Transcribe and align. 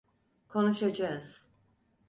Konuşacağız. 0.47 1.47